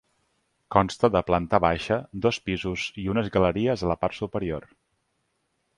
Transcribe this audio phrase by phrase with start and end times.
[0.75, 4.69] Consta de planta baixa, dos pisos i unes galeries a la part superior.